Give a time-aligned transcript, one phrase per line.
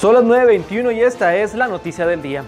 [0.00, 2.44] Son las 9.21 y esta es la noticia del día.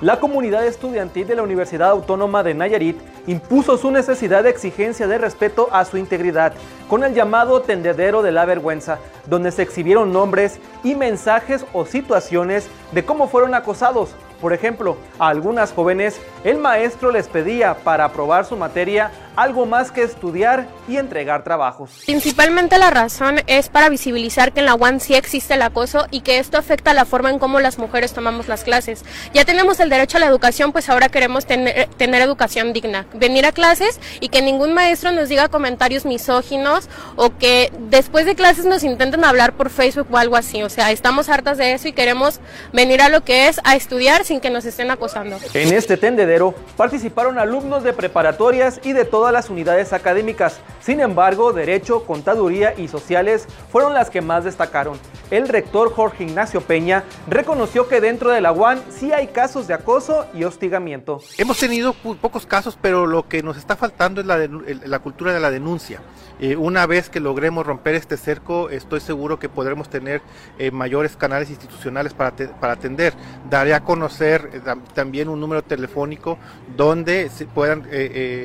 [0.00, 5.18] La comunidad estudiantil de la Universidad Autónoma de Nayarit impuso su necesidad de exigencia de
[5.18, 6.54] respeto a su integridad
[6.88, 12.66] con el llamado tendedero de la vergüenza, donde se exhibieron nombres y mensajes o situaciones
[12.92, 14.14] de cómo fueron acosados.
[14.40, 19.92] Por ejemplo, a algunas jóvenes el maestro les pedía para aprobar su materia algo más
[19.92, 21.90] que estudiar y entregar trabajos.
[22.06, 26.22] Principalmente la razón es para visibilizar que en la UAN sí existe el acoso y
[26.22, 29.04] que esto afecta la forma en cómo las mujeres tomamos las clases.
[29.34, 33.06] Ya tenemos el derecho a la educación, pues ahora queremos tener, tener educación digna.
[33.12, 38.34] Venir a clases y que ningún maestro nos diga comentarios misóginos o que después de
[38.34, 40.62] clases nos intenten hablar por Facebook o algo así.
[40.62, 42.40] O sea, estamos hartas de eso y queremos
[42.72, 45.38] venir a lo que es a estudiar sin que nos estén acosando.
[45.54, 50.58] En este tendedero participaron alumnos de preparatorias y de todas las unidades académicas.
[50.80, 54.98] Sin embargo, Derecho, Contaduría y Sociales fueron las que más destacaron.
[55.30, 59.74] El rector Jorge Ignacio Peña reconoció que dentro de la UAN sí hay casos de
[59.74, 61.20] acoso y hostigamiento.
[61.36, 65.50] Hemos tenido pocos casos, pero lo que nos está faltando es la, cultura de la
[65.50, 66.00] denuncia.
[66.38, 70.22] Eh, una vez que logremos romper este cerco, estoy seguro que podremos tener
[70.58, 73.12] eh, mayores canales institucionales para, para atender.
[73.50, 74.60] Daré a conocer eh,
[74.94, 76.38] también un número telefónico
[76.76, 77.82] donde se puedan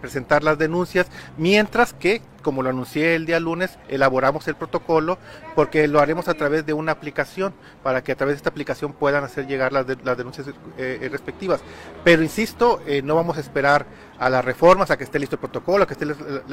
[0.00, 5.18] presentar las denuncias, mientras que como lo anuncié el día lunes, elaboramos el protocolo
[5.54, 8.92] porque lo haremos a través de una aplicación para que a través de esta aplicación
[8.92, 11.60] puedan hacer llegar las, denuncias eh, respectivas.
[12.04, 13.86] Pero insisto, eh, no vamos a esperar
[14.18, 16.06] a las reformas, a que esté listo el protocolo, a que esté,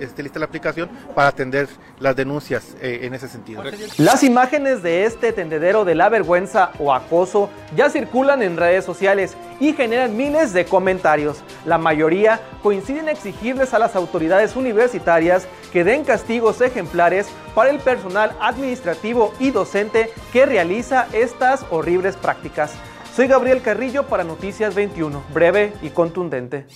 [0.00, 3.62] esté lista la aplicación para atender las denuncias eh, en ese sentido.
[3.98, 9.36] Las imágenes de este tendedero de la vergüenza o acoso ya circulan en redes sociales
[9.58, 11.42] y generan miles de comentarios.
[11.66, 17.78] La mayoría coinciden en exigirles a las autoridades universitarias que den castigos ejemplares para el
[17.78, 22.72] personal administrativo y docente que realiza estas horribles prácticas.
[23.14, 26.66] Soy Gabriel Carrillo para Noticias 21, breve y contundente.